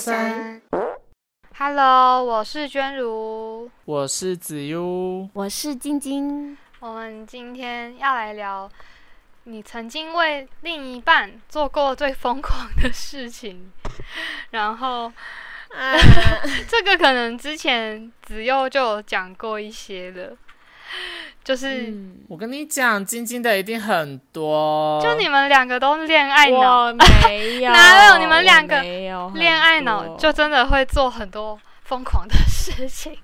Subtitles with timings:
[0.00, 0.62] 三。
[1.58, 6.56] Hello，我是娟如，我是子悠，我是晶晶。
[6.78, 8.70] 我们今天要来聊
[9.44, 13.70] 你曾经为另一半做过最疯狂的事情，
[14.52, 15.12] 然后
[16.66, 20.34] 这个可能之前子佑就有讲过一些的，
[21.42, 25.00] 就是、嗯，我跟你讲，晶晶的一定很多。
[25.02, 28.80] 就你们两个都恋爱脑，没有， 哪有你们两个
[29.34, 33.16] 恋爱脑就真的会做很多疯狂的事情。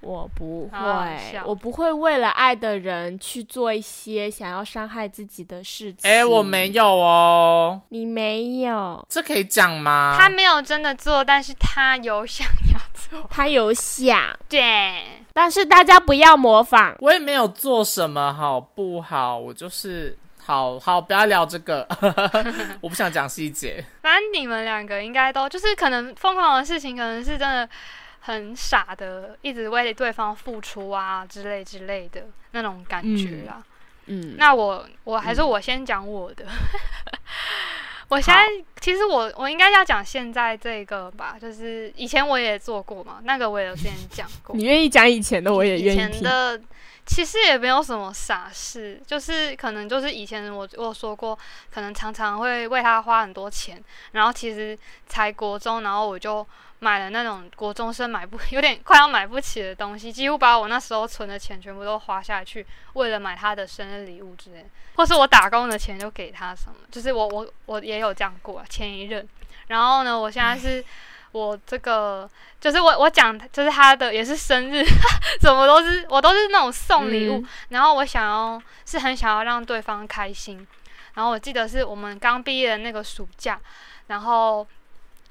[0.00, 6.10] 我不会，我不会为了爱的人去做一些想要伤害自己的事情。
[6.10, 10.16] 哎、我没，有哦，你没有，这可以讲吗？
[10.18, 13.28] 他没有真的做，但是他有想要做。
[13.28, 14.18] 他有想，
[14.48, 15.02] 对，
[15.34, 16.96] 但是大家不要模仿。
[17.00, 19.36] 我也没有做什么，好不好？
[19.36, 21.86] 我就是好好，不要聊这个，
[22.80, 23.84] 我不想讲细节。
[24.00, 27.68] 反正你们两个应该都就是可能疯狂的事情，可能是真的
[28.20, 33.64] 很傻的，一直为对方付出啊之类之类的那种感觉啊。
[34.06, 36.44] 嗯，那我我还是我先讲我的。
[38.08, 38.44] 我现在
[38.80, 44.56] 其实我我应该要讲现在这个吧，就是以前我也做过嘛，那个我也有之前讲过。
[44.56, 46.12] 你愿意讲以前的，我也愿意以。
[46.12, 46.60] 前的
[47.10, 51.36] 其实也没有什么傻事，就是可能就是以前我我说过，
[51.68, 56.46] 可能常常会为他花很多钱，然后其实才国中，然后我就
[56.78, 69.28] 买了那种国中生买不 有点快要买不起的东西，几乎把我那时候存的钱全部都花下去，为了买他的生日礼物之类，或是我打工的钱就给他什么，就是我我我也有这样过、啊、前一任，
[69.66, 70.82] 然后呢，我现在是。
[71.32, 72.28] 我这个
[72.60, 74.84] 就是我我讲就是他的也是生日，
[75.40, 80.66] 怎么都是我都是那种送礼物，嗯然后我想要是很想要让对方开心，
[81.14, 83.60] 然后我记得是我们刚毕业的那个暑假，
[84.08, 84.66] 然后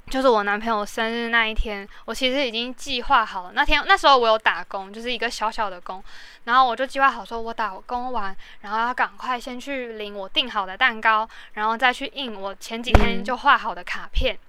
[0.09, 3.51] 就是我男朋友生日那一天，我其实已经计划好了。
[3.53, 6.01] 那天那时候我有打工，就是一个小小的工，
[6.45, 14.39] 然后我就计划好说，我打工完，然后要赶快先去领我订好的蛋糕，然后再去印我前几天嗯就画好的卡片，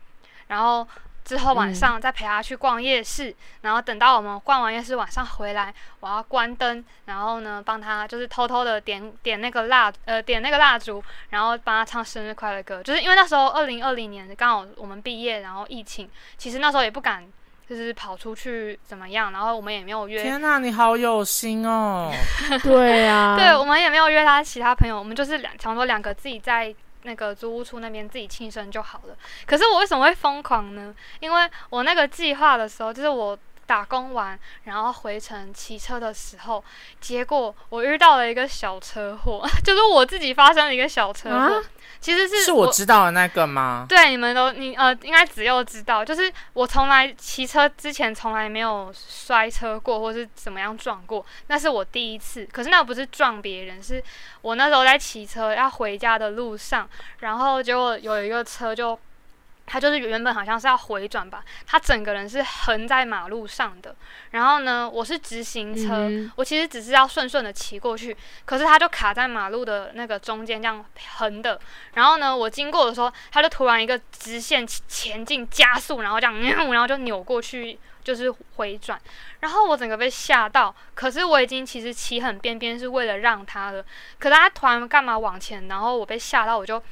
[0.46, 0.86] 然后。
[1.24, 12.82] 之后晚上再陪他去逛夜市，然后等到我们逛完夜市晚上回来，我要关灯，然后呢帮他就是偷偷的点点那个蜡呃点那个蜡烛，然后帮他唱生日快乐歌。
[12.82, 17.26] 就是因为那时候二零二零年刚好我们毕业，然后疫情，其实那时候也不敢
[17.68, 20.20] 就是跑出去怎么样，然后我们也没有约。
[20.20, 22.10] 天哪、你好有心哦！
[22.64, 29.16] 对啊，对，我们也没有约他其他朋友，我们就是两，常说两个自己在那个租屋处那边自己庆生就好了。
[29.46, 30.94] 可是我为什么会疯狂呢？
[31.20, 33.38] 因为我那个计划的时候，就是我
[33.70, 36.64] 打工完，然后回程骑车的时候，
[37.00, 41.36] 结果我遇到了一个小车祸， 就是我自己发生了一个小车祸。
[41.36, 41.62] 啊
[42.00, 43.84] 其实是是我知道的那个吗？
[43.86, 52.46] 对，你们都你呃，应该只有知道，就是我从来骑车之前从来没有摔车过，或是怎么样撞过，那是我第一次。
[52.50, 54.02] 可是那不是撞别人，是
[54.40, 56.88] 我那时候在骑车要回家的路上，
[57.18, 58.98] 然后结果有一个车就。
[59.72, 63.94] 他就是原本好像是要回转吧，他整个人是横在马路上的。
[64.32, 70.84] 然后呢，我是直行车，嗯我其实只是要顺顺的骑过去，可是他就卡在马路的那个中间这样
[71.18, 71.60] 横的。
[71.94, 76.34] 然后呢，我经过的时候，他就突然一个直线前进加速，然后这样，
[76.72, 79.00] 然后就扭过去，就是回转。
[79.38, 83.84] 然后我整个被吓到，可是我已经其实骑很边边是为了让他的，
[84.18, 86.82] 可是他突然干嘛往前，然后我被吓到，我就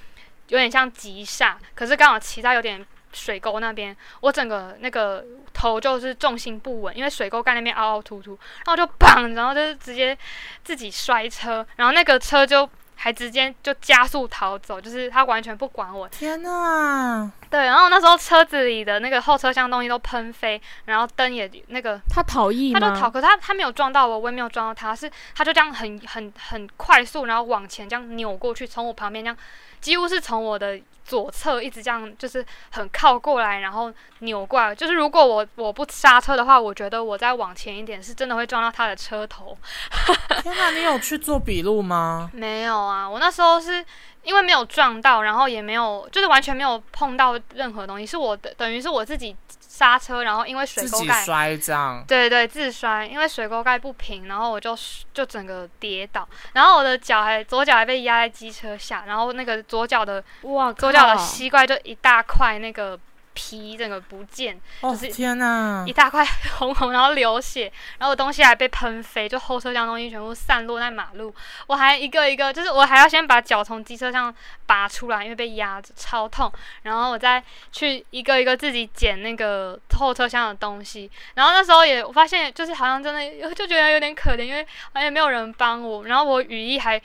[0.48, 10.16] 有点像急刹，可是刚好骑到有点水沟那边，我整个那个头就是重心不稳，因为水沟盖那边凹凹凸凸，然后就砰，然后就是直接
[10.64, 16.08] 自己摔车，然后那个车就还直接就加速逃走，就是他完全不管我。
[16.08, 17.30] 天哪！
[17.50, 22.72] 对，然后那时候车子里的那个后车厢东西都喷飞，然后灯也那个他逃逸？
[22.72, 29.36] 他就逃，可是他他没有撞到我，我也没有撞到他，是他就这样很很很快速，然后往前这样扭过去，从我旁边这样，
[29.80, 34.74] 几乎是从我的左侧一直这样，就是很靠过来，然后扭过来。
[34.74, 39.56] 就是如果我我不刹车的话，我觉得我再往前一点，是真的会撞到他的车头。
[40.42, 42.30] 天哪，你有去做笔录吗？
[42.34, 43.82] 没有啊，我那时候是
[44.28, 51.24] 因为没有撞到，然后也没有，就是完全没有碰到任何东西，是我的等于是我自己刹车，然后因为水沟盖。
[51.24, 52.04] 摔这样？
[52.06, 54.76] 对对，自摔，因为水沟盖不平，然后我就
[55.14, 63.00] 就整个跌倒，然后我的脚还左脚还被压在机车下，然后那个左脚的哇，左脚的膝盖就一大块那个
[63.38, 65.92] 皮整个不见，哦就是天哪一！
[65.92, 66.26] 大块
[66.56, 71.32] 红红，然后流血，然后我东西还被喷飞，就后车厢东西全部散落在马路。
[71.68, 74.34] 我还一个一个，就是我还要先把脚从机车上
[74.66, 76.52] 拔出来，因为被压着，超痛。
[76.82, 77.40] 然后我再
[77.70, 81.08] 去一个一个自己捡那个后车厢的东西。
[81.34, 86.04] 然后那时候也我发现，就是好像真的就觉得有点可怜，因为好像也没有人帮我。
[86.06, 87.00] 然后我雨衣还。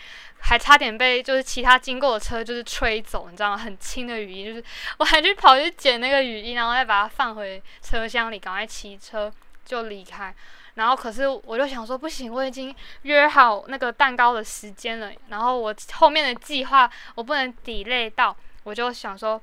[0.46, 3.58] 还差点被就是其他经过的车就是吹走，你知道吗？
[3.58, 4.64] 很轻的雨衣，就是
[4.98, 9.32] 我还去跑去捡那个雨衣，然后再把它放回车厢里，赶快骑车
[9.66, 10.36] 就离开。
[10.76, 19.42] 然后可是我就想说，不行，我已经约好那个蛋糕的时间了，然后我后面的计划我不能抵赖到，我就想说。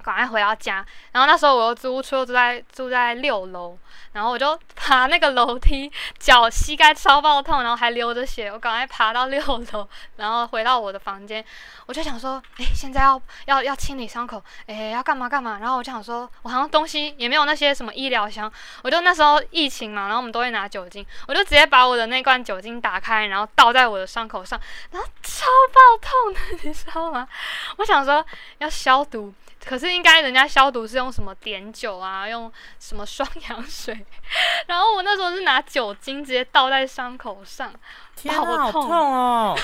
[0.00, 3.78] 赶快回到家，然后那时候我又租屋处又住在住在六楼，
[4.12, 9.40] 然后我就爬那个楼梯，脚膝盖超爆痛，然后还流着血，我赶快爬到六
[9.72, 11.44] 楼，然后回到我的房间，
[11.86, 18.50] 我就想说，诶，现在要要 要清理伤口，诶，要干嘛干嘛，然后我就想说，我好像东西也没有那些什么医疗箱，
[18.82, 24.60] 我就那时候疫情嘛，然后我们都会拿酒精，我就直接把我的那罐酒精打开，然后倒在我的伤口上，
[24.90, 27.28] 然后超爆痛的， 你知道吗？
[27.76, 28.24] 我想说
[28.58, 29.32] 要消毒。
[29.64, 34.06] 可是应该人家消毒是用什么碘酒啊，用什么双氧水，
[34.66, 37.72] 然后我那时候是拿酒精直接倒在伤口上，
[38.16, 39.54] 天哪，好痛哦！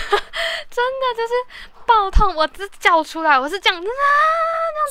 [0.70, 1.34] 真的就是
[1.86, 4.10] 爆痛，我只叫出来，我是这样子啊。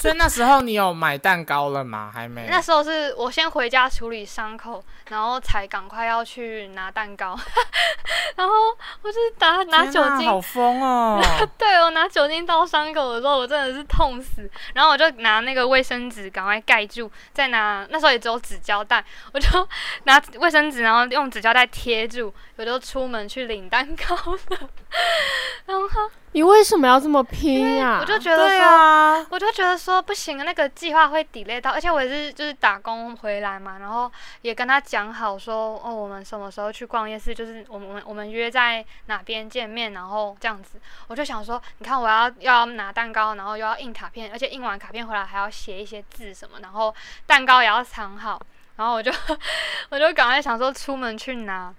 [0.01, 2.11] 所以那时候你有买蛋糕了吗？
[2.13, 2.47] 还没。
[2.49, 7.37] 那时候是我先回家处理伤口，然后才赶快要去拿蛋糕，
[8.35, 8.53] 然后
[9.01, 11.21] 我就是拿拿酒精好疯哦！
[11.57, 14.49] 对我拿酒精倒伤口的时候，我真的是痛死。
[14.73, 19.03] 然后我就拿那个卫生纸赶快盖住，再拿那时候也只有纸胶带，
[19.33, 19.67] 我就
[20.03, 24.69] 拿卫生纸，然后用纸胶带贴住，我就出门去领蛋糕了。
[25.65, 25.87] 然后
[26.35, 27.99] 你为什么要这么拼啊？
[28.01, 34.11] 我就觉得对说，啊，我就觉得说不行，那个计划会 delay 到，而且我也是就是打工回来嘛，然后
[34.41, 40.77] 也跟他讲好说，哦，我们什么时候去逛夜市，就是我们我们我们约在哪边见面，然后这样子，
[41.07, 46.93] 我就想说，你看我要要拿蛋糕，然后又要印卡片，而且印完卡片回来还要写一些字什么，然后
[47.25, 48.37] 蛋糕也要藏好，
[48.75, 49.09] 然后我就
[49.87, 51.73] 我就赶快想说出门去拿。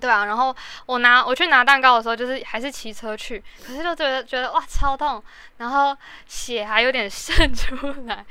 [0.00, 0.54] 对啊，然后
[0.86, 5.22] 我拿我去拿蛋糕的时候，就是还是骑车去，可是就觉得觉得哇超痛，
[5.58, 5.96] 然后
[6.26, 7.74] 血还有点 渗出
[8.06, 8.24] 来。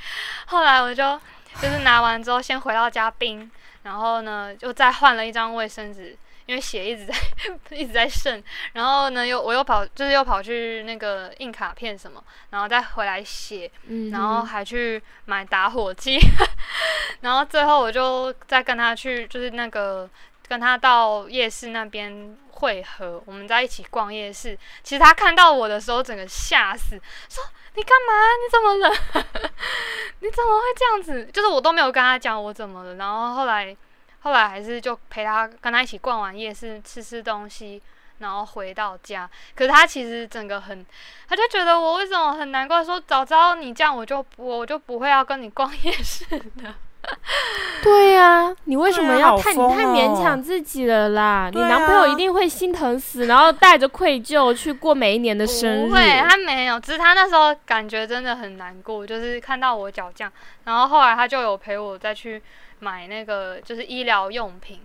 [0.48, 1.19] 后来我就
[1.62, 3.50] 就是拿完之后先回到家冰，
[3.84, 6.16] 然后呢就再换了一张卫生纸，
[6.46, 7.16] 因为血一直在
[7.75, 8.44] 一直在渗。
[8.74, 13.72] 然后呢又我又跑就是又跑去那个印卡片什么，然后再回来写，
[14.12, 16.19] 然后还去买打火机，
[17.22, 20.10] 然后最后我就再跟他去，就是那个
[20.47, 24.57] 跟他到夜市那边汇合，我们在一起逛夜市。
[24.83, 27.00] 其实他看到我的时候，整个吓死，
[27.30, 27.44] 说
[27.75, 28.13] 你干嘛？
[28.42, 28.89] 你怎么了？
[30.19, 31.25] 你怎么会这样子？
[31.31, 33.75] 就是我都没有跟他讲我怎么了，然后后来
[34.21, 37.81] 后来还是就陪他跟他一起逛完夜市，吃吃东西。
[38.19, 40.86] 然后回到家，可是他其实整个很，
[41.27, 46.74] 他就觉得我为什么很难过，说早知道你这样，我就我就不会要跟你逛夜市的。
[47.84, 51.52] 对呀、你为什么要太、你太勉哦强自己了啦？
[51.54, 55.88] 你男朋友啊一定会心疼死，然后带着愧疚去过每一年的生日。
[55.88, 60.31] 不会，他没有，只是他那时候感觉真的很难过，就是看到我脚这样，
[60.63, 62.42] 然后后来他就有陪我再去
[62.80, 64.81] 买那个就是医疗用品，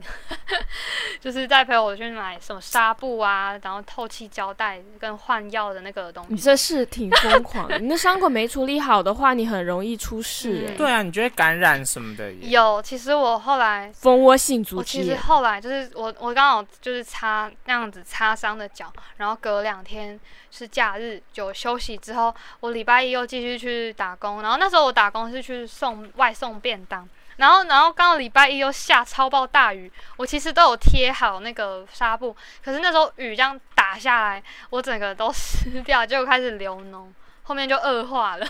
[1.21, 6.35] 就是在陪我去买什么纱布啊，然后透气胶带跟换药的那个东西。
[6.35, 7.79] 你这是挺疯狂的。
[7.79, 10.75] 你那伤口没处理好的话，你很容易出事、欸。
[10.75, 12.33] 嗯对啊，你就会感染什么的。
[12.33, 15.15] 有，其实我后来蜂窝性组我其实。
[15.17, 20.19] 后来就是我我刚好就是擦那样子擦伤的脚，然后隔两天
[20.51, 27.07] 是假日就休息之后，我礼拜一又继续去打工，然后那时候我打工是去送外送便当。
[27.41, 37.07] 然后，然后刚好礼拜一又下超暴大雨，我其实都有贴好那个纱布，可是那时候雨这样打下来，我整个都湿掉，就开始流脓，
[37.43, 38.47] 后面就恶化了。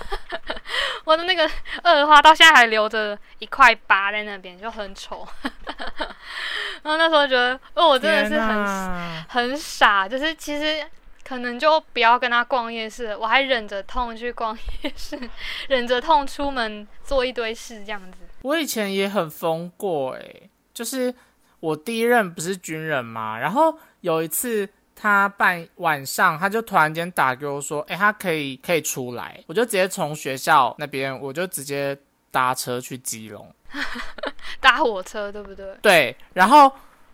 [1.06, 1.48] 我的那个
[1.84, 5.24] 恶化到现在还留着一块疤在那边，就很丑。
[6.82, 10.84] 然后那时候觉得，哦，我真的是很哪很傻，就是其实
[11.24, 15.16] 可能就不要跟他逛夜市，我还忍着痛去逛夜市，
[15.68, 18.18] 忍着痛出门做一堆事这样子。
[18.42, 21.14] 我以前也很疯过诶、就是
[21.60, 31.96] 我第一任不是军人嘛，然后有一次他半晚上他就突然间打给我说，诶、他可以可以出来，我就直接从学校那边我就直接
[32.30, 33.52] 搭车去基隆，
[34.60, 35.74] 搭火车对不对？
[35.82, 36.72] 对，然后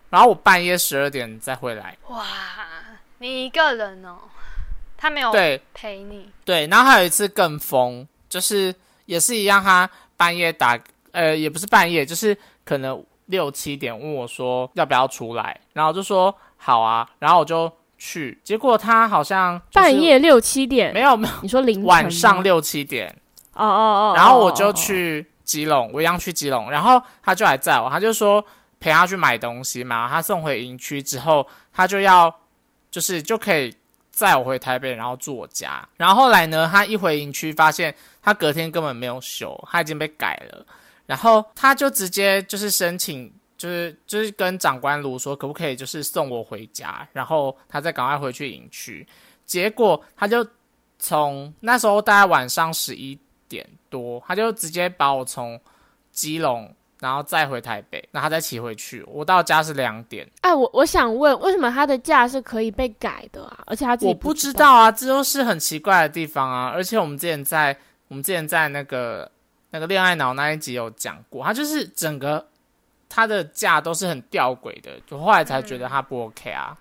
[0.09, 2.25] 然后我半夜十二点再回来，哇，
[3.17, 4.17] 你一个人哦，
[4.95, 5.61] 他没有对。
[5.73, 8.73] 陪你，对，然后还有一次更疯，就是
[9.05, 10.79] 也是一样，他半夜打，
[11.17, 23.09] 呃，也不是半夜，就是可能六七点问我说要不要出来，然后就说好啊，然后我就去，结果他好像就是半夜六七点，没有没有你说凌晨晚上六七点，
[23.53, 28.45] 哦哦哦，然后我就去基隆，我一样去基隆，然后他就来载我，他就说
[28.79, 32.31] 陪他去买东西嘛，他送回营区之后，他就要
[32.91, 33.75] 就是就可以
[34.11, 35.83] 载我回台北，然后住我家。
[35.97, 40.65] 然后后来呢，他一回营区发现他隔天根本没有休，他已经被改了，
[41.07, 43.33] 然后他就直接就是申请。
[43.57, 49.03] 就是就是跟长官卢说，可不可以就是送我回家，然后他再赶快回去营区。
[49.47, 50.47] 结果他就
[50.99, 53.17] 从那时候大概晚上十一
[53.49, 55.59] 点多，他就直接把我从
[56.11, 59.03] 基隆，然后再回台北，然后他再骑回去。
[59.07, 63.63] 我到家是两点，哎，我我想问，为什么他的假是可以被改的啊？
[63.65, 66.67] 而且他自己我不知知道啊，这都是很奇怪的地方啊。
[66.67, 67.75] 而且我们之前在
[68.07, 69.31] 我们之前在那个
[69.77, 72.43] 那个恋爱脑那一集有讲过，他就是整个
[73.07, 76.75] 他的假都是很吊诡的，就后来才觉得他不 OK 啊。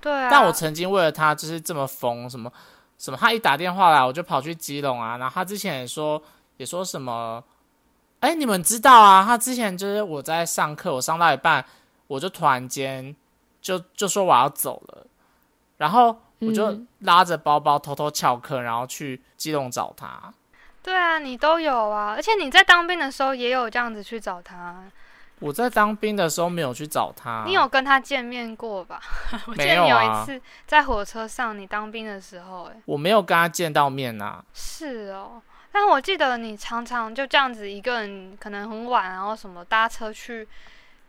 [0.00, 2.48] 对啊，但我曾经为了他就是这么疯，什么
[2.96, 6.22] 什么，他一打电话来我就跑去基隆啊，然后他之前也说
[6.58, 7.42] 也说什么，
[8.20, 9.24] 哎，你们知道啊？
[9.26, 11.64] 他之前就是我在上课，我上到一半，
[12.06, 13.16] 我就突然间
[13.60, 15.04] 就就说我要走了，
[15.76, 20.32] 然后我就嗯拉着包包偷偷翘课，然后去基隆找他。
[20.82, 24.84] 对啊，你都有啊，而且你在当兵的时候也有这样子去找他，
[25.40, 29.00] 我在当兵的时候没有去找他，你有跟他见面过吧？
[29.46, 34.42] 我记没得你有一次在火车上，你当兵的时候、哎，我没有跟他见到面啊。
[34.54, 35.42] 是哦。
[35.70, 40.48] 但我记得你常常就这样子一个人，可能很晚，然后什么搭车去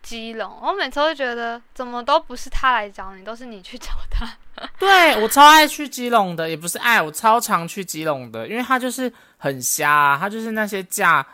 [0.02, 0.52] 基隆。
[0.62, 4.28] 我每次都觉得，怎么都不是他来找你，都是你去找他。
[4.78, 11.26] 对我超爱去基隆的，也不是爱，我超常去基隆的，因为他就是很瞎、他就是那些假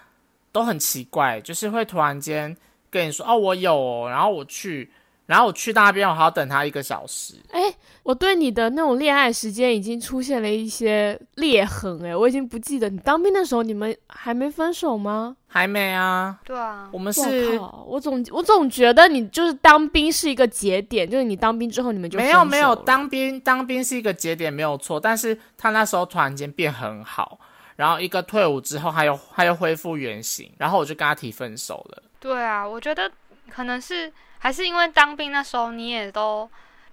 [0.51, 2.55] 都很奇怪，就是会突然间
[2.89, 4.91] 跟你说哦我有，然后我去，
[5.25, 7.61] 然后我去那边我还要等他一个小时，哎
[8.03, 15.35] 我对你的那种恋爱时间已经出现了一些裂痕，哎，我已经不记得你当兵的时候，你们还没分手吗？
[15.47, 27.39] 还没啊，对啊，我们是我总我总觉得你就是当兵是一个节点，就是你当兵之后你们就没有没有当兵当兵是一个节点没有错，但是他那时候突然间变很好。
[27.75, 32.03] 然后一个退伍之后，他又他又恢复原形，然后我就跟他提分手了。
[32.21, 33.11] 对啊，我觉得
[33.49, 34.09] 可能是
[34.45, 36.47] 还是因为当兵那时候你也都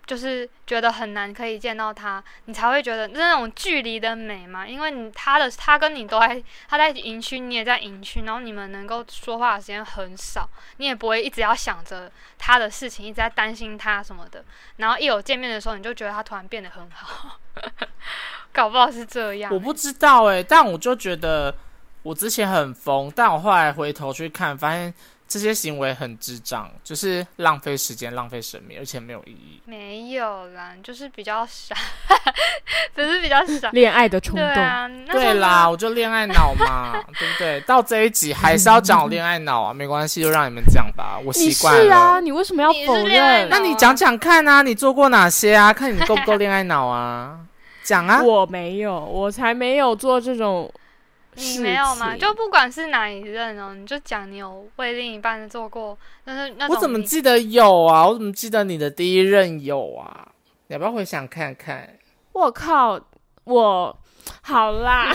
[0.07, 4.67] 就是觉得很难可以见到他，你才会觉得那种距离的美嘛。
[4.67, 14.43] 因为你他的他跟你都在他在营区，你也在营区，然后你们能够说话的时间很少，你也不会一直要想着他的事情，一直在担心他什么的。
[14.77, 17.39] 然后一有见面的时候，你就觉得他突然变得很好，
[18.51, 21.55] 搞不好是这样欸、我不知道哎、但我就觉得
[22.03, 24.93] 我之前很疯，但我后来回头去看，发现
[25.33, 29.63] 这些行为很智障，就是浪费时间、浪费生命，而且没有意义。
[29.65, 31.75] 没有啦，就是比较傻，
[32.95, 33.71] 只是比较傻。
[33.71, 35.07] 恋爱的冲动。
[35.07, 37.59] 对啦，我就恋爱脑嘛， 对不对？
[37.63, 41.83] 到这一集还是要讲我恋爱脑啊，没关系，就让你们讲吧，我习惯了。
[41.83, 43.49] 是啊，你为什么要否认？
[43.49, 45.73] 那你讲讲看啊，你做过哪些啊？
[45.73, 47.39] 看你够不够恋爱脑啊？
[47.83, 48.23] 讲啊！
[48.23, 50.73] 我没有，我才没有做这种
[51.35, 52.17] 你没有吗？
[52.17, 58.07] 就不管是哪一任哦，你就讲你有为另一半做过，但是那种我怎么记得有啊？
[58.07, 60.29] 我怎么记得你的第一任有啊？
[60.67, 61.99] 你要不要回想看看？
[62.33, 63.01] 我靠，
[63.45, 63.99] 我
[64.43, 65.13] 好啦，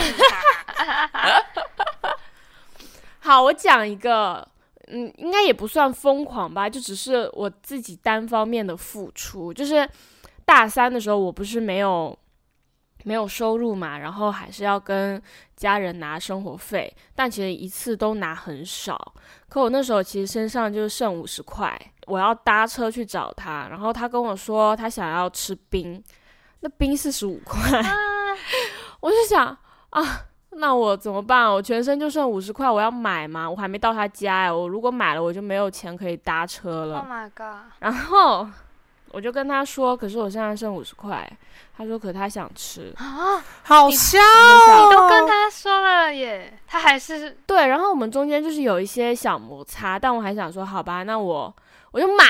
[3.19, 4.47] 好，我讲一个，
[4.87, 9.53] 嗯，应该也不算疯狂吧，就只是我自己单方面的付出。
[9.53, 9.87] 就是
[10.45, 12.17] 大三的时候，我不是没有
[13.07, 15.21] 没有收入嘛，然后还是要跟
[15.55, 19.13] 家人拿生活费，但其实一次都拿很少。
[19.47, 26.03] 可我那时候其实身上就剩五十块，我要搭车去找他，然后他跟我说他想要吃冰，
[26.59, 27.81] 那冰四十五块，
[28.99, 29.57] 我就想
[29.91, 31.49] 啊，那我怎么办？
[31.49, 33.49] 我全身就剩五十块，我要买吗？
[33.49, 36.99] 我还没到他家哎，我如果买了，我就没有钱可以搭车了。
[36.99, 38.45] ，Oh my god，然后
[39.11, 41.29] 我就跟他说，可是我现在剩五十块。
[41.77, 42.91] 他说，可他想吃。
[42.97, 51.55] 啊，好香哦你都跟他说了耶，他还是对，然后我们中间就是有一些小摩擦，但我还想说，好吧，那我
[51.91, 52.23] 我就买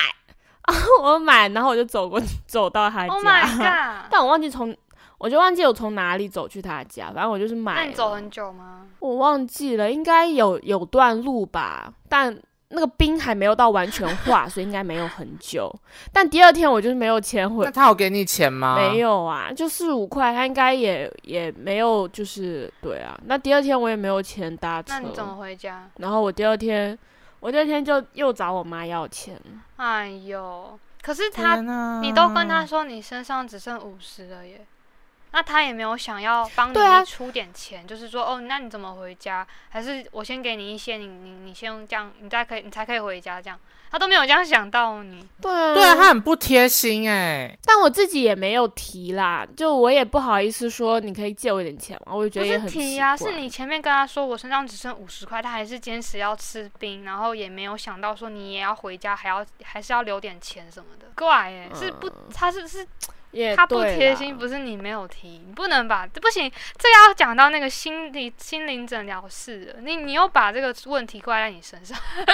[0.64, 3.14] 啊，我买，然后我就走过走到他家。
[3.14, 4.76] Oh my god，但我忘记从，
[5.18, 7.76] 我就忘记我从哪里走去他家，反正我就是买。
[7.76, 8.86] 那你走很久吗？
[9.00, 12.38] 我忘记了，应该有有段路吧，但
[12.70, 15.74] 那个冰还没有到完全化，所以应该没有很久。
[16.12, 18.76] 但第二天我就是没有钱回那，他有给你钱吗？
[18.76, 18.98] 没。
[18.98, 23.18] 有啊，就四五块，他应该也也没有，就是对啊。
[23.26, 25.88] 那第二天我也没有钱搭车那，你怎么回家？
[25.98, 26.98] 然后我第二天，
[27.40, 29.40] 我第二天就又找我妈要钱。
[29.76, 31.62] 哎呦，可是他，
[32.02, 34.66] 你都跟他说你身上只剩五十了耶，
[35.38, 39.46] 那他也没有想要帮你出点钱，就是说哦，那你怎么回家？
[39.70, 43.60] 还是我先给你一些，你你你先这样，你再可以你才可以回家这样，
[43.92, 45.24] 他都没有这样想到你。
[45.40, 47.56] 对啊，对啊，他很不贴心哎。
[47.64, 62.88] 但我自己也没有提啦，就我也不好意思说你可以借我一点钱嘛，我就觉得也很奇提呀、是你前面跟他说我身上只剩五十块，他还是坚持要吃冰，然后也没有想到说你也要回家，还要还是要留点钱什么的，怪哎、是不，他是是
[63.38, 71.96] 也他不贴心，不是你没有提，你不能把不行，这要讲到那个心理心灵诊疗室了，你你又把这个问题怪在你身上，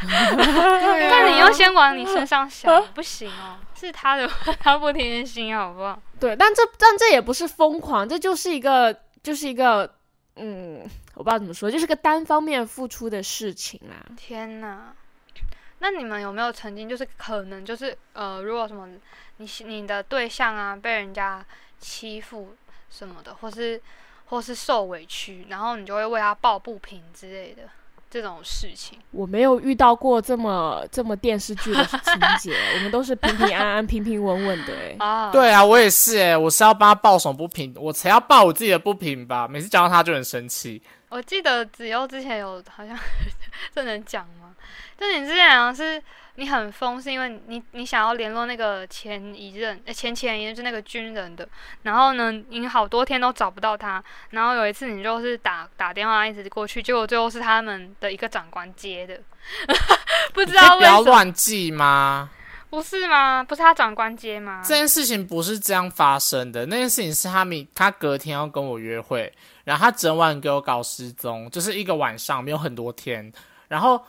[0.00, 4.28] 但你又先往你身上想， 不行哦，是他的
[4.60, 5.98] 他不贴心，好不好？
[6.20, 9.90] 对，但这但这也不是疯狂，这就是一个就是一个
[10.36, 10.82] 嗯，
[11.14, 14.04] 我不知道怎么说，就是个单方面付出的事情啊。
[14.16, 14.94] 天哪！
[15.82, 18.88] 那你们有没有曾经就是可能就是呃，如果什么
[19.38, 21.44] 你你的对象啊被人家
[21.80, 22.54] 欺负
[22.88, 23.82] 什么的，或是
[24.26, 27.62] 或是受委屈，然后你就会为他抱不平之类的
[28.08, 28.96] 这种事情。
[29.10, 32.00] 我没有遇到过这么这么电视剧的情
[32.38, 34.96] 节，我们都是平平安安、平平稳稳的、欸。
[35.00, 39.48] 啊，对啊，我也是哎，我是要帮他抱什么不平，我才要抱我自己的不平吧。
[39.48, 40.80] 每次讲到他就很生气。
[41.08, 42.96] 我记得子悠之前有好像
[43.74, 44.54] 这能讲吗？
[44.98, 46.02] 就你之前好像是
[46.36, 51.46] 你很疯，是因为你你想要联络那个前一任、呃、前前一任，就那个军人的，
[51.82, 59.20] 然后呢，你好多天都找不到他，然后有一次你就是打打电话一直过去，结果最后是他们的一个长官接的，
[60.32, 62.30] 不知道不要道为什么，乱记吗？
[62.70, 63.44] 不是吗？
[63.44, 64.62] 不是他长官接吗？
[64.64, 69.30] 这件事情不是这样发生的，那件事情是他明他隔天要跟我约会，
[69.64, 73.30] 然后他整晚给我搞失踪，就是一个晚上没有很多天，
[73.68, 74.02] 然后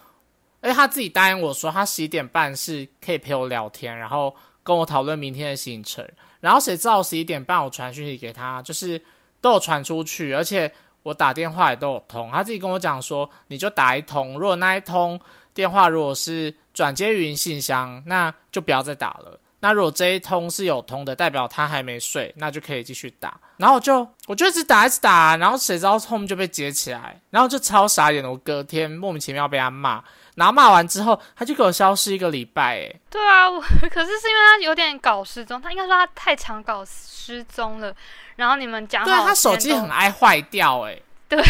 [0.63, 6.07] 而且他自己答应我说他十一点半是可以陪我聊天，然后跟我讨论明天的行程，
[6.39, 8.99] 然后谁知道十一点半我传讯息给他，就是
[9.41, 10.71] 都有传出去，而且
[11.03, 15.19] 我打电话也都有通，他自己跟我讲说你就打一通，如果那一通
[15.53, 19.37] 电话如果是转接语音信箱，那就不要再打了。
[19.59, 23.39] 那如果这一通是有通的，代表他还没睡，那就可以继续打。
[23.55, 28.29] 然后我就我就一直打一直打，然后谁知道后面就被接起来，然后就超傻眼的。
[28.29, 30.03] 我隔天莫名其妙被他骂，
[30.35, 37.93] 然后骂完之后他就给我消失一个礼拜，哎，对啊，我 可是是因为他有点搞失踪，他应该说他太常搞失踪了，
[38.37, 41.43] 然后你们讲好对啊，他手机很爱坏掉，哎， 对。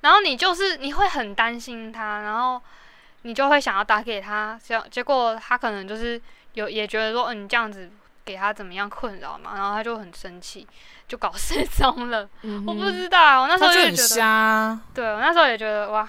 [0.00, 2.60] 然后你就是你会很担心他，然后
[3.22, 6.20] 你就会想要打给他，结结果他可能就是
[6.54, 7.90] 有也觉得说，嗯、你这样子
[8.24, 10.66] 给他怎么样困扰嘛，然后他就很生气，
[11.08, 12.28] 就搞失踪了。
[12.42, 14.80] 嗯我不知道，我那时候他就很得。
[14.94, 16.08] 对我那时候也觉得哇，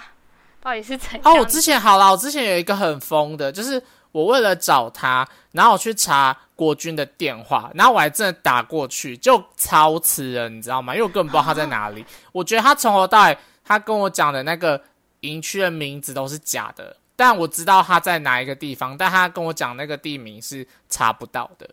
[0.62, 1.22] 到底是怎样？
[1.24, 10.94] 哦，我之前好了，我之前有一个很疯的，就是我为了找他，然后我去查国军的电话，然后我还真的打过去，就超迟了，你知道吗？
[10.94, 12.06] 因为我根本不知道他在哪里。
[12.32, 14.82] 我觉得他从头到尾，他跟我讲的那个
[15.22, 21.70] 营区的名字都是假的，但我知道他在哪一个地方，但他跟我讲那个地名是查不到的。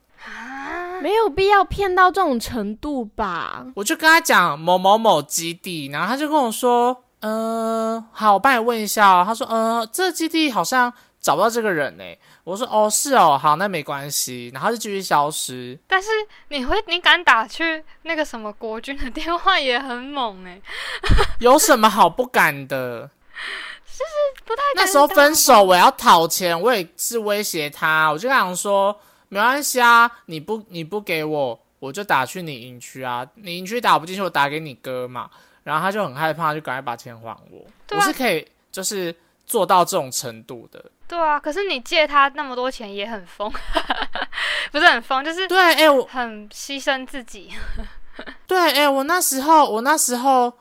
[1.02, 3.66] 没有必要骗到这种程度吧？
[3.74, 9.24] 我就跟他讲某某某基地，然后他就跟我说，呃，好，我帮你问一下哦。
[9.26, 12.04] 他说，呃，这基地好像找不到这个人呢。
[12.44, 14.50] 我说，哦，是哦，好，那没关系。
[14.52, 15.78] 然后就继续消失。
[15.86, 16.10] 但是
[16.48, 20.60] 你会你敢打去那个什么国军的电话也很猛哎、
[21.40, 23.08] 有什么好不敢的？
[23.88, 28.94] 就是不太那时候分手，我要讨钱，我也是威胁他，我就想说，
[29.30, 35.30] 没关系啊，你不你不给我，我就打去你营区啊，你营区打不进去，我打给你哥嘛。
[35.64, 37.66] 然后他就很害怕，就赶快把钱还我。
[37.90, 39.12] 我是可以就是
[39.44, 40.84] 做到这种程度的。
[41.08, 43.52] 对啊，可是你借他那么多钱也很疯，
[44.72, 47.50] 不是很疯，就是对，哎、我很牺牲自己。
[48.46, 50.52] 对，哎、我那时候我那时候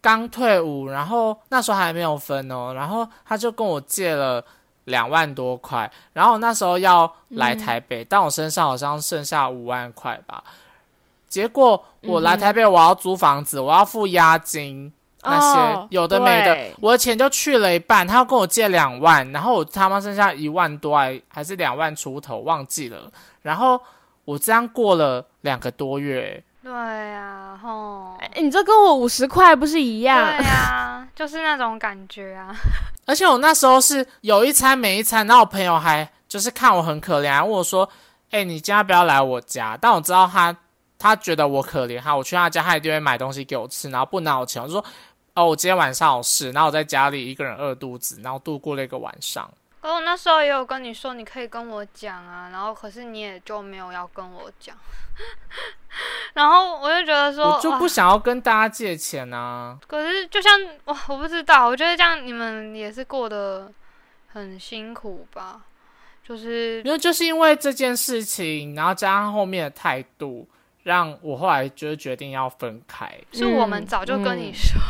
[0.00, 4.44] 刚退伍，然后那时候还没有分哦，然后他就跟我借了
[4.84, 10.42] 两万多块，然后我那时候要来台北，但我身上好像剩下五万块吧。
[11.28, 23.10] 结果我来台北，我要租房子，我要付押金，那些、哦有的没的对，我的钱就去了一半，他要跟我借两万，然后我他妈剩下一万多还还是两万出头，忘记了。
[23.42, 23.80] 然后
[24.24, 30.18] 我这样过了两个多月，对呀、啊，吼，哎你这跟我五十块不是一样？
[30.36, 32.54] 对呀、就是那种感觉啊。
[33.06, 37.88] 而且我那时候是有一餐没一餐，然后我朋友还就是看我很可怜，还问我说
[38.30, 40.54] ：“哎、你今天要不要来我家？”但我知道他
[40.98, 44.60] 他觉得我可怜他，我去他家，他一定会买东西给我吃，然后不拿我钱。
[44.60, 44.84] 我就说
[45.34, 49.48] ：“哦，我今天晚上有事，然后我在家里一个人饿肚子，然后度过了一个晚上。
[49.80, 54.76] 可我那时候也有跟你说，你可以跟我讲啊，然后可是你也就没有要跟我讲，
[56.34, 59.78] 然后我就觉得说，我就不想要跟大家借钱啊。
[59.86, 60.52] 可是就像
[60.84, 63.72] 我我不知道，我觉得这样你们也是过得
[64.32, 65.60] 很辛苦吧，
[66.26, 70.46] 就是因为就是因为这件事情，然后加上后面的态度，
[70.82, 73.10] 让我后来就是决定要分开。
[73.32, 74.80] 是我们嗯早就跟你嗯说，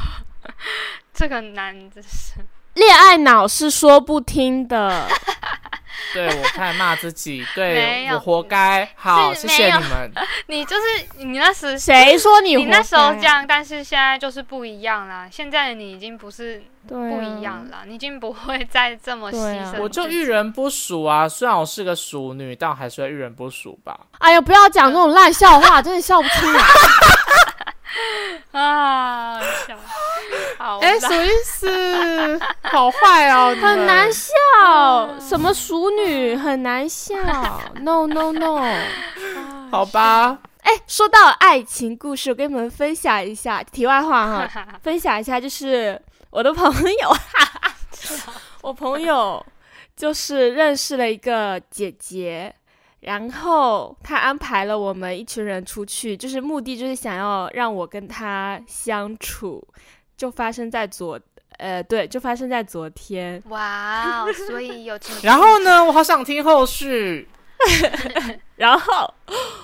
[1.13, 2.35] 这个男的是
[2.75, 5.07] 恋爱脑是说不听的，
[6.15, 8.89] 对我太骂自己，对我活该。
[8.95, 10.11] 好，谢谢你们。
[10.47, 10.83] 你就是
[11.25, 15.29] 你那时谁说你你那时候这样，但是现在就是不一样啦。
[15.31, 19.81] 现在的你已经不是不啊一样了，你已经不会再这么牺牲。
[19.81, 23.99] 我就遇人不淑啊，虽然我是个淑女，但我还是会遇人不淑吧。
[24.19, 26.61] 哎呀，不要讲这种烂笑话，真的笑不出来。
[28.53, 29.77] 啊，笑
[30.59, 32.41] 好哎、啦什么意思？
[32.63, 34.31] 好坏哦，很难笑，
[35.21, 37.17] 什么熟女很难笑，
[37.81, 38.61] no no no。
[39.71, 40.39] 好吧？
[40.63, 43.63] 哎，说到爱情故事，我跟你们分享一下。
[43.63, 46.71] 题外话哈，分享一下，就是我的朋
[47.01, 47.17] 友，
[48.63, 49.45] 我朋友
[49.97, 52.55] 就是认识了一个姐姐，
[53.01, 59.63] 然后他安排了我们一群人出去，就是目的就是想要让我跟他相处，
[60.17, 61.19] 就发生在昨，
[61.59, 63.43] 呃，对，就发生在昨天。
[63.49, 65.85] 哇哦， 所以有这么然后呢？
[65.85, 67.29] 我好想听后续。
[68.55, 69.13] 然后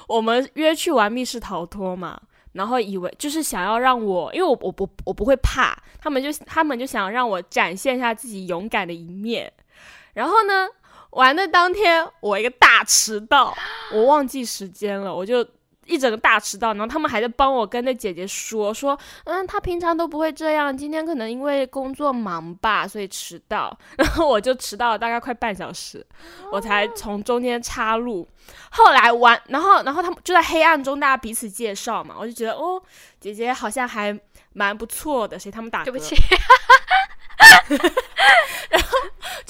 [0.08, 2.20] 我们约去玩密室逃脱嘛，
[2.52, 9.52] 然后以为就是想要让我，因为我我不我不会怕，他们就他们就想让我展现一下自己勇敢的一面。
[10.14, 10.66] 然后呢，
[11.14, 13.56] 玩的当天我一个大迟到，
[13.92, 15.46] 我忘记时间了，我就。
[15.86, 23.78] 一整个大迟到，然后他们还在帮我跟那姐姐说说，嗯，她平常都不会这样，今天可能因为工作忙吧，所以迟到。
[23.98, 26.02] 然后我就迟到了大概快半小时，
[26.50, 28.26] 我才从中间插入。
[28.70, 32.82] 后来玩，然后然后他们就在黑暗中，大家彼此介绍嘛，我就觉得哦，
[33.20, 34.18] 姐姐好像还
[34.54, 36.16] 蛮不错的，谁他们打嗝对不起，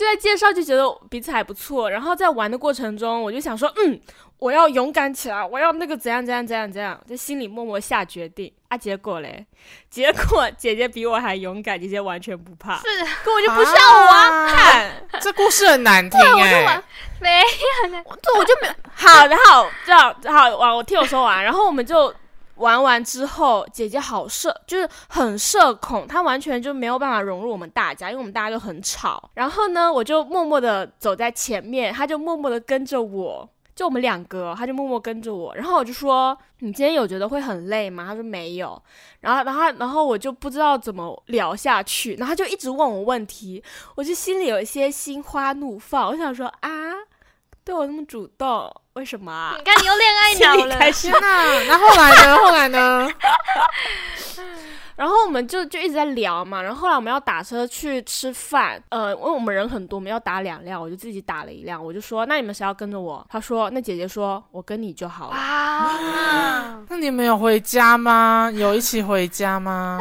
[0.04, 3.98] 就在介绍就觉得彼此还不错，然后在玩的过程中，我就想说，嗯，
[4.38, 8.52] 我要勇敢起来，我要那个怎样怎样怎样怎样，在心里默默下决定。
[8.68, 8.76] 啊。
[8.76, 9.46] 结果嘞，
[9.88, 12.84] 结果姐姐比我还勇敢，姐姐完全不怕，是
[13.24, 15.08] 根本就不像我啊，看。
[15.22, 16.84] 这故事很难听哎、我就玩
[17.20, 17.42] 没
[17.90, 18.74] 对，我就没有。
[18.92, 22.12] 好，然后这样好，完我听我说完，然后我们就
[22.56, 29.30] 玩完之后，姐姐好社，就是很社恐，她完全就没有办法融入我们大家，因为我们大家都很吵。
[29.34, 33.48] 然后呢，我就默默的走在前面，她就默默的跟着我。
[33.74, 38.80] 就我们两个，她就默默跟着我，然后我就说：“你今天有觉得会很累吗？”她说没有，
[39.18, 43.60] 然后，然后，然后我就不知道怎么聊下去，然后她就一直问我问题，
[43.96, 46.70] 我就心里有一些心花怒放，我想说啊，
[47.64, 49.64] 对我那么主动，为什么啊你？
[49.64, 51.62] 看你又恋爱脑了， 开始天哪！
[51.66, 52.36] 那后来呢？
[52.36, 53.08] 后来呢？
[54.96, 63.26] 然后我们就就一直在聊嘛，然后后来我们要打车去吃饭，呃，因为我们人很多，我们要打两辆，我就自己打了一辆，我就说那你们谁要跟着我？
[63.28, 65.36] 他说那姐姐说我跟你就好了。
[65.36, 68.48] 哇， 那你们有回家吗？
[68.54, 70.00] 有一起回家吗？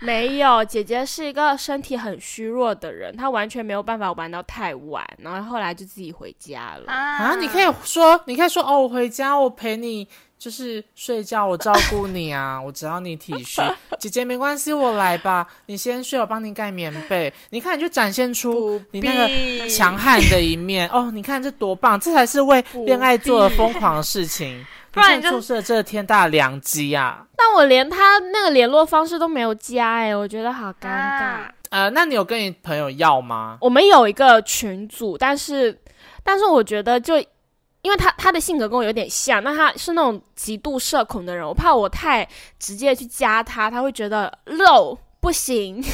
[0.00, 6.92] 没有，姐姐是一个身体很虚弱的人，她完全没有办法玩到太晚，然后后来就自己回家了。
[6.92, 10.06] 啊，你可以说，你可以说哦，我回家，我陪你，
[10.38, 13.62] 就是睡觉，我照顾你啊，我只要你体恤。
[13.98, 17.32] 姐姐没关系，我来吧，你先睡，我帮你盖棉被。
[17.50, 21.10] 你看，你就展现出你那个强悍的一面哦。
[21.10, 24.64] 你看这多棒，这才是为恋爱做的疯狂的事情。
[24.96, 27.26] 不然你就你错失了这天大的良机啊！
[27.36, 30.88] 但我连他那个联络方式都没有加、哎，我觉得好尴尬。
[30.88, 33.58] 啊呃，那你有跟你朋友要吗？
[33.60, 35.78] 我们有一个群组，但是
[36.24, 37.18] 但是我觉得就
[37.82, 42.26] 因为他他的性格跟我有点像，那他是那种极度社恐的人，我怕我太
[42.58, 45.84] 直接去加他，他会觉得肉不行，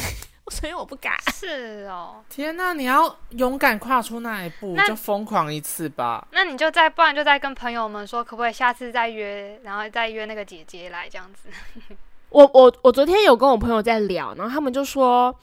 [0.49, 1.13] 所以我不敢。
[1.33, 6.27] 是哦，天呐，你要勇敢跨出那一步，那就疯狂一次吧。
[6.31, 11.49] 那你就再不然就再跟朋友们说，可不可以下次再约，然后再约那个姐姐来这样子。
[12.29, 15.33] 我我我昨天有跟我朋友在聊，然后他们就说，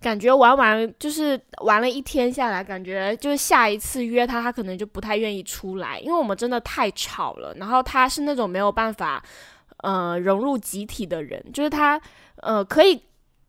[0.00, 7.52] 感觉玩完就是玩了一天下来，感觉就是下一次约他，他可能就不太愿意出来，因为我们真的太吵了。
[7.54, 9.20] 然后他是那种没有办法
[9.78, 12.00] 呃融入集体的人，就是他
[12.36, 13.02] 呃可以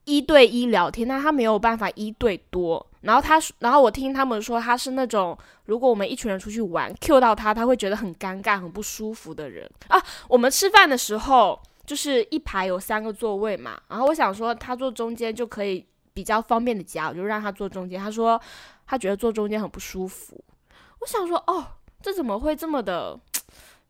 [0.07, 2.83] 一对一聊天，但他没有办法一对多。
[3.01, 10.01] 然后他，然后我听他们说，他是那种如果我们一群人出去玩，Q 到他，他会觉得很尴尬、很不舒服的人啊。
[10.29, 17.99] 我们吃饭的时候，就是一排有三个座位嘛，然后我想说他坐中间就可以比较方便的夹，我就让他坐中间。
[17.99, 18.41] 他说
[18.85, 20.41] 他觉得坐中间很不舒服。
[21.01, 21.65] 我想说，哦，
[22.01, 23.19] 这怎么会这么的？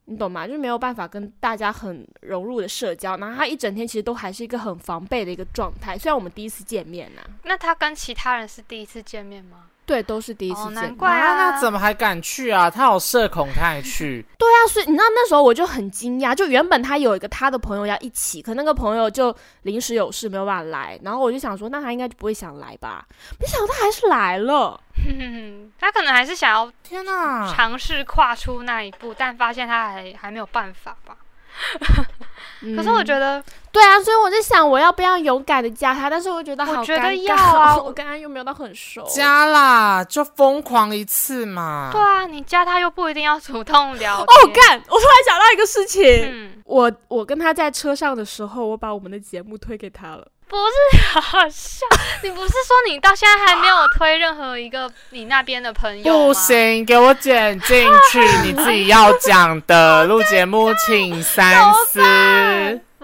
[0.10, 0.48] 你懂吗？
[0.48, 5.98] 就是没有办法跟大家很融入的社交，然后他一整天其实都还是一个很防备的一个状态。
[5.98, 9.66] 虽然我们第一次见面呢，那他跟其他人是第一次见面吗？
[9.86, 10.84] 对，都是第一次见面。
[10.84, 12.70] 难怪啊，那怎么还敢去啊？
[12.70, 14.26] 他有社恐，他还去？
[14.38, 23.06] 对啊，所以你知道那时候我就很惊讶，就原本他有一个他的朋友要一起，可那个朋友就临时有事没有办法来，然后我就想说，那他应该就不会想来吧？
[23.40, 24.80] 没想到他还是来了。
[25.80, 31.16] 他可能还是想要天哪，尝试跨出那一步，但发现他还还没有办法吧。
[32.76, 36.08] 可是我觉得，对啊，所以我在想，我要不要勇敢的加他？
[36.08, 41.90] 但是我觉得，我觉得要啊， 我跟他又没有到很熟，加啦，就疯狂一次嘛。
[41.92, 44.22] 对啊，你加他又不一定要主动聊。
[44.22, 44.78] 哦，干！
[44.88, 50.28] 我突然想到一个事情，我我跟他在车上的时候，我把我们的节目推给他了。
[50.50, 51.86] 不是好笑，
[52.24, 60.06] 你不是说你到现在还没有推任何一个你那边的朋友不行，给我剪进去，你自己要讲的。
[60.08, 62.02] 录节目，请三思，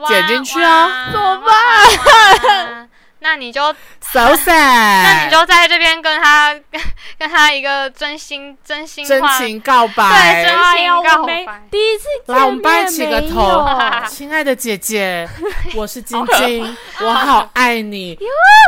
[0.07, 2.89] 剪进去啊，怎么办？
[3.23, 4.51] 那你就 so sad，
[5.01, 6.53] 那你就在这边跟他
[7.17, 11.63] 跟他一个真心真心真情告白，对，真情告白。
[11.71, 13.65] 第一次来，我们帮你起个头，
[14.09, 15.27] 亲爱的姐姐，
[15.73, 18.17] 我是晶晶，我好爱你，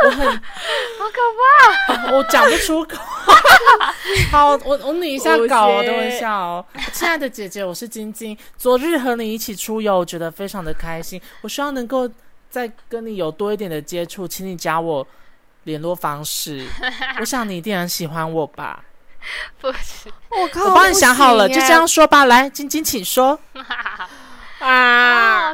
[0.06, 2.96] 我很好可怕，我讲不出口。
[4.32, 6.64] 好，我我拟一下稿，等我一下哦。
[6.94, 12.10] 亲爱的姐姐，我是晶晶，昨日和你一起出游，我觉得非常的开心，我希望能够。
[12.56, 15.06] 再跟你有多一点的接触，请你加我
[15.64, 16.66] 联络方式。
[17.20, 18.82] 我想你一定很喜欢我吧？
[19.60, 22.24] 不是，我靠，我帮你想好了，就这样说吧。
[22.24, 23.38] 来，晶晶，请说。
[24.58, 25.52] 啊，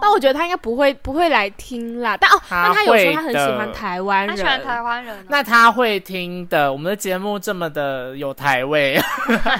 [0.00, 2.16] 那我觉得他应该不会不会来听啦。
[2.16, 5.26] 但哦，那他有说他很喜欢台湾人，他喜欢台湾人。
[5.28, 8.96] 那他会听的，我们的节目这么的有台味。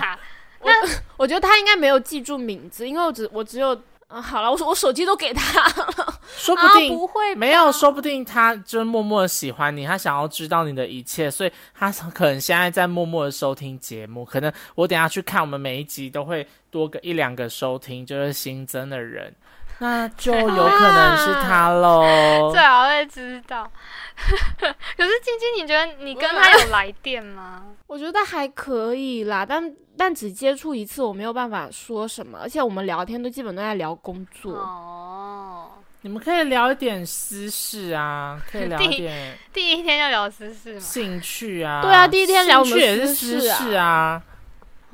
[0.63, 0.73] 那
[1.17, 3.77] 我觉得他应该没有记住名字，因为我只我只有。
[4.15, 14.25] 啊，好了，我我手机都给他了，说不定不会，没有，说不定他就默默的喜欢你，他想要知道你的一切，所以他可能现在在默默的收听节目。
[14.25, 19.35] 可能我等下去看，我们每一集都会多个一两个收听，就是新增的人，
[19.79, 22.51] 那就有可能是他喽。
[22.53, 23.71] 最好会知道。
[24.17, 27.65] 可是晶晶，你觉得你跟他有来电吗？
[27.89, 29.75] 我觉得还可以啦，但。
[29.97, 34.57] 但只接触一次，我没有办法说什么，而且我们聊天都基本都在聊工作。
[34.57, 39.39] 哦，你们可以聊一点私事啊，可以聊一点。
[39.53, 40.81] 第一天要聊私事吗？
[40.81, 44.21] 兴趣啊，对啊，第一天聊我们也是私事啊。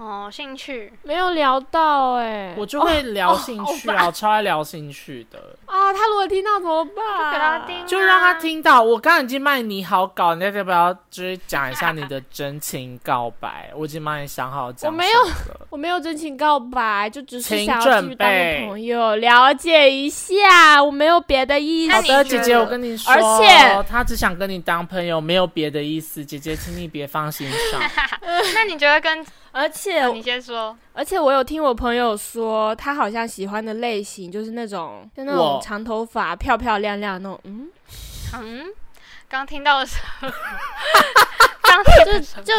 [0.01, 5.93] 哦，兴趣没有聊到哎，我就会聊兴趣啊，超爱聊兴趣的啊。
[5.93, 6.95] 他如果听到怎么办？
[6.97, 8.83] 就给他听，就让他听到。
[8.83, 13.71] 我刚刚已经帮你好稿，你要不要就是讲一下你的真情告白？
[13.77, 14.91] 我已经帮你想好讲。
[14.91, 15.21] 我没有，
[15.69, 18.27] 我没有真情告白，就只是想要去当
[18.67, 20.83] 朋友，了解一下。
[20.83, 21.93] 我没有别的意思。
[21.93, 26.25] 好的，姐姐，我跟你说，而且他只想跟你当朋友，没有别的意思。
[26.25, 27.83] 姐姐，请你别放心上。
[28.55, 29.23] 那你觉得跟？
[29.53, 37.41] 而且你先说，而且我有听我朋友说，他好像喜欢的类型就是那种，就那种长头发、漂漂亮亮那种。
[37.45, 37.69] 嗯
[38.35, 38.67] 嗯，
[39.29, 40.29] 刚听到的时候，
[42.05, 42.53] 就就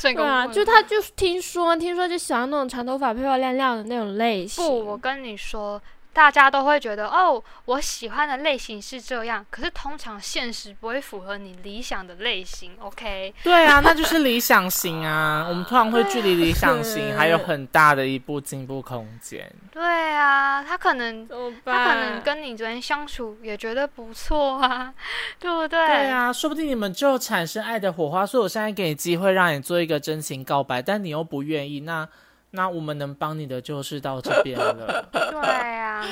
[0.00, 4.64] 对啊，就他就听说，听说就喜欢那种长头发、漂漂亮亮的那种类型。
[4.64, 5.80] 不，我跟你说。
[6.12, 12.72] 大家都会觉得哦，我喜欢的类型是这样，可是通常现实不会符合你理想的类型。
[12.80, 13.32] OK？
[13.44, 15.46] 对啊， 那就是理想型啊。
[15.48, 19.50] 我们通常会距离理想型还有很大的一步进步空间。
[19.70, 21.28] 对啊，他可能
[21.64, 24.92] 他可能跟你昨天相处也觉得不错啊，
[25.38, 25.86] 对不对？
[25.86, 28.26] 对啊，说不定你们就产生爱的火花。
[28.26, 32.08] 所以我现在给你机会，让你做一个真情告白，但你又不愿意，那。
[32.52, 35.08] 那我们能帮你的就是到这边了。
[35.12, 36.04] 对呀，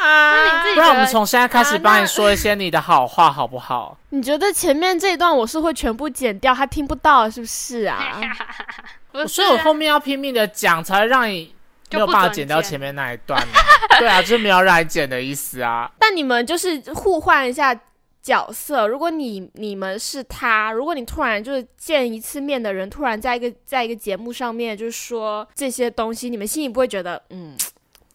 [0.00, 3.96] 啊，不然我们从现在开始帮你说一些你的好话，好不好？
[4.10, 8.20] 你觉得前面这一段我是会全部剪掉，他听不到，是不是啊？
[9.28, 11.54] 所以我后面要拼命的讲，才会让你
[11.90, 13.40] 没有办法剪掉前面那一段。
[14.00, 15.90] 对啊，就是没有让你剪的意思啊。
[15.98, 17.78] 但你们就是互换一下。
[18.24, 27.54] 角色，如果你你们是他，如果你突然就是见一次面的人，突然在一个在一个节目上面就是说这些东西，你们心里不会觉得嗯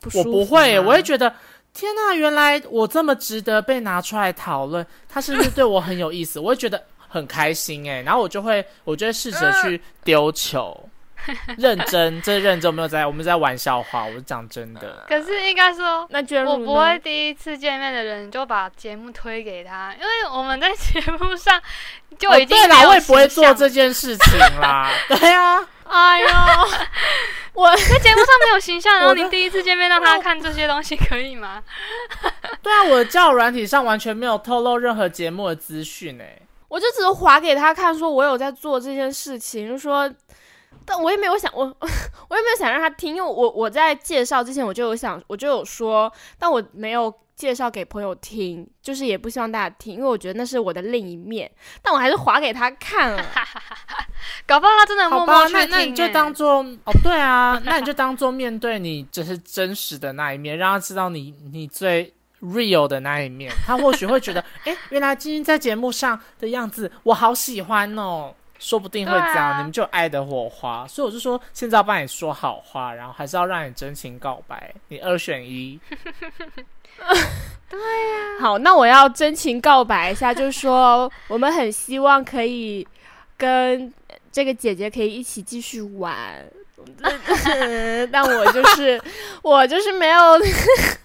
[0.01, 0.31] 不舒服？
[0.31, 1.31] 我不会，我会觉得
[1.75, 6.39] 天呐，原来我这么值得被拿出来讨论，他是不是对我很有意思？
[6.41, 10.75] 我会觉得很开心哎，然后我就会，我就会试着去丢球。
[11.57, 14.05] 认真， 这认真，没有在，我们在玩笑话。
[14.05, 15.03] 我是讲真的。
[15.07, 21.61] 可是应该说，那我不会第一次见面的人就把节目推给他，因为我们在节目上
[22.17, 24.91] 就已经对啦，我也不会做这件事情啦。
[25.09, 26.27] 对啊，哎呦，
[27.53, 31.61] 我在节目上没有形象，然后你第一次见面让他看这些东西，可以吗？
[32.61, 40.09] 对啊，我的交友软体上完全没有透露任何节目的资讯诶，我就只是划给他看，说我有在做这件事情，就说。
[40.89, 41.63] 但我也没有想我，
[42.29, 51.49] 我也没有想让他听，因为我我在介绍之前我就有想，我就有说，但我没有介绍给朋友听，就是也不希望大家听，因为我觉得那是我的另一面，
[51.83, 53.23] 但我还是划给他看了，
[54.47, 55.69] 搞不好他真的默默去听。
[55.69, 68.33] 那那你就当做哦，对啊，那你就当做面对你只是真实的那一面，让他知道你你最 real 的那一面，他或许会觉得， 哎，原来今天在节目上的样子我好喜欢哦。
[68.59, 70.85] 说不定会这样，你们就爱的火花。
[70.87, 75.79] 所以我就说，现在要帮你说好话，然后还是要让你真情告白，你二选一。
[77.69, 78.41] 对呀。
[78.41, 82.85] 好，那我要真情告白一下，就是说，我们很希望可以
[83.37, 83.91] 跟
[84.31, 86.45] 这个姐姐可以一起继续玩。
[88.11, 88.99] 但我就是
[89.43, 90.21] 我就是没有，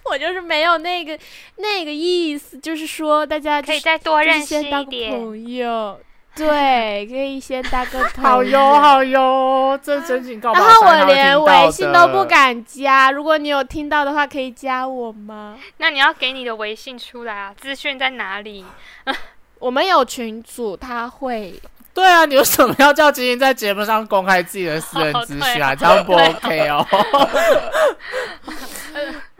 [0.09, 1.19] 我就是没有那个
[1.57, 5.99] 那个意思，就是说大家可以再多认识一点朋友。
[6.37, 8.21] 对，可以先搭个头。
[8.21, 10.59] 好哟，好哟，这真警告白。
[10.61, 15.57] 然后我连微信都不敢加，如果你有听到的话，可以加我吗？
[15.77, 18.65] 那你要给你的微信出来啊，资讯在哪里？
[19.59, 21.53] 我们有群主，他会。
[21.93, 25.73] 对啊，你为什么要叫晶晶在节目上公开自己的私人资讯啊？
[25.73, 26.85] 这样不 OK 哦。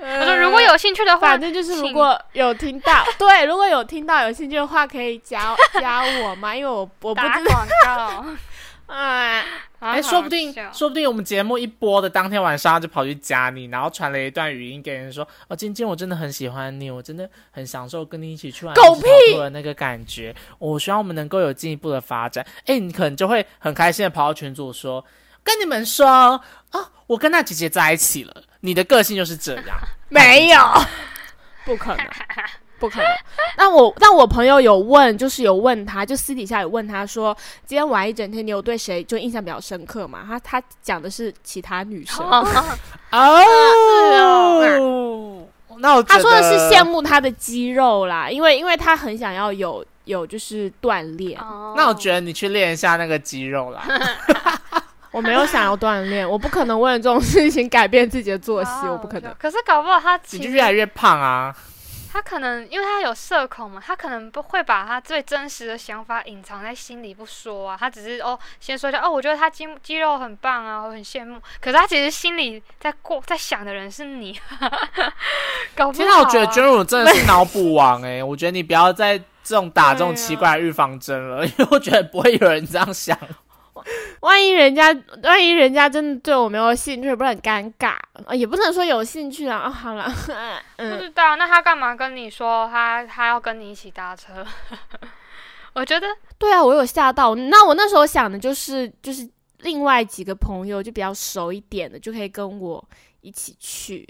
[0.06, 7.44] 他说：“如果有兴趣的话，反正就是如果有听到， 对，如果有听到有兴趣的话，可以加加我嘛，因为我我不知
[7.84, 8.26] 道。
[8.88, 9.44] 哎，
[9.80, 20.36] 哎，说不定说不定我们节目一播的当天晚上就跑去加你，然后传了一段语音给人说：哦，晶晶，我真的很喜欢你，我真的很享受跟你一起去玩狗屁的那个感觉。
[20.60, 22.46] 我希望我们能够有进一步的发展。
[22.68, 25.04] 哎，你可能就会很开心的跑到群组说：
[25.44, 29.78] 跟你们说啊，我跟那姐姐在一起了。”你的个性就是这样，
[30.16, 30.60] 没有，
[31.66, 32.08] 不可能，
[32.80, 33.08] 不可能。
[33.58, 40.24] 那我，那我朋友有问，就是有问他，就私底下有问他说，今天玩一整天，你有对谁就印象比较深刻嘛？
[40.26, 42.48] 他他讲的是其他女生哦，
[45.80, 51.38] 那我他说的是羡慕他的肌肉啦，因为因为他很想要有有就是锻炼。
[51.76, 53.84] 那我觉得你去练一下那个肌肉啦。
[55.16, 59.34] 我没有想要锻炼，我不可能为了这种事情改变自己的作息，我不可能。
[59.40, 61.56] 可是搞不好他你就越来越胖啊！
[62.12, 67.78] 他可能因为他有社恐嘛，他可能不会把他最真实的想法隐藏在心里不说啊。
[67.80, 71.40] 他只是哦，先说一下哦，我觉得他肌肌肉很棒啊，我很羡慕。
[71.62, 74.38] 可是他其实心里在过在想的人是你。
[75.76, 75.94] 搞不好。
[75.94, 83.18] 其实我觉得娟如真的是脑补王哎， 我觉得你不要再这种打这种奇怪的预防针了，因为我觉得不会有人这样想。
[84.22, 87.96] 万一人家，万一人家真的对我没有兴趣，不是很尴尬
[88.26, 88.34] 啊？
[88.34, 89.70] 也不能说有兴趣啊。
[89.70, 90.10] 好了，
[90.78, 94.46] 不知道，那他干嘛跟你说他他要跟你一起搭车？
[95.74, 97.36] 我觉得，对啊，我有吓到。
[97.36, 102.84] 那我那时候想的就是，就是另外几个朋友就比较熟一点的，就可以跟我
[103.22, 104.08] 一起去。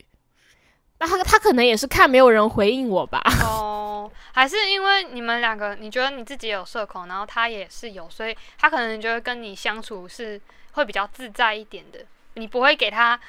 [0.98, 3.22] 那他他可能也是看没有人回应我吧？
[3.44, 10.40] 哦，还是因为你们两个，你觉得你自己有社恐，然后他也是有，所以他可能觉得跟你相处是
[10.72, 12.00] 会比较自在一点的。
[12.36, 13.20] 你不会给他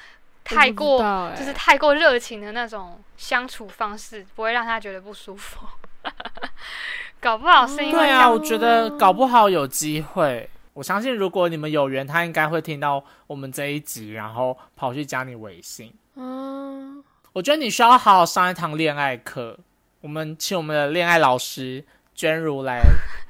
[0.43, 5.65] 太过就是太过热情的那种相处方式，不会让他觉得不舒服。
[7.19, 10.49] 搞不好是因为对啊，我觉得搞不好有机会。
[10.73, 15.93] 我相信如果你们有缘，他应该会听到我们这一集，然后跑去加你微信。
[16.15, 16.96] 嗯。
[17.37, 19.55] 我觉得你需要好好上一堂恋爱课。
[20.01, 22.81] 我们请我们的恋爱老师娟如来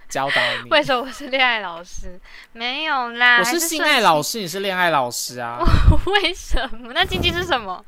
[0.08, 0.70] 教导你。
[0.72, 2.17] 为什么我是恋爱老师？
[2.54, 5.60] 没有啦，我是性爱老师，你是恋爱老师啊？
[6.08, 6.93] 为什么？
[6.93, 7.84] 那晶晶是什么？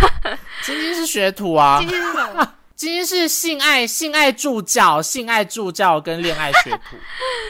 [0.64, 1.78] 晶晶是学徒啊。
[1.78, 2.54] 晶晶是什么？
[2.74, 6.96] 晶晶是性爱性爱助教，性爱助教跟恋爱学徒。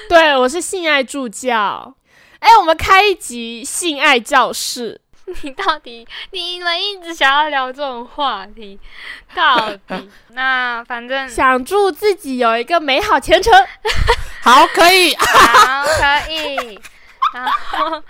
[0.09, 1.95] 对，我是性爱助教。
[2.41, 5.01] 哎，我们开一集性爱教室。
[5.43, 8.79] 你到底你们一直想要聊这种话题，
[9.35, 13.53] 到底 那反正想祝自己有一个美好前程，
[14.43, 16.81] 好可以，好可以，
[17.35, 18.03] 然后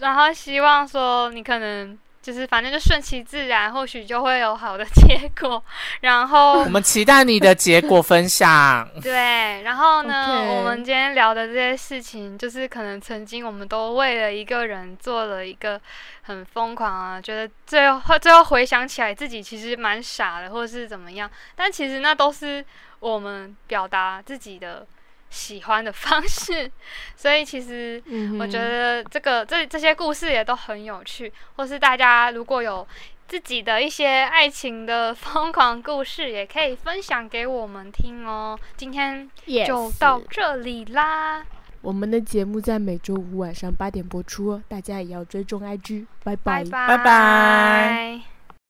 [0.00, 5.62] 然后希望说你可能就是反正就顺其自然，或许就会有好的 结果。
[6.00, 8.88] 然后我们期待你的结果分享。
[9.02, 15.80] 对，然后呢我们今天聊的这些事情，就是可能曾经我们都为了一个人做了一个
[16.22, 22.64] 很疯狂啊，觉得最后最后回想起来自己其实蛮傻的，或者是怎么样，但其实那都是
[23.00, 24.86] 我们表达自己的
[25.30, 26.70] 喜欢的方式，
[27.16, 28.02] 所以其实
[28.38, 32.86] 我觉得这个这这些故事也都很有趣，或是大家如果有
[33.28, 38.58] 自己的一些爱情的疯狂故事，也可以分享给我们听哦。
[38.76, 39.30] 今天
[39.64, 41.46] 就到这里啦，
[41.80, 46.64] 我们的节目在每周五晚上八点播出哦，大家也要追踪 IG，拜拜。
[46.64, 46.96] 拜拜。
[46.98, 46.98] 拜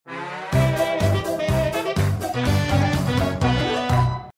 [0.04, 0.59] 拜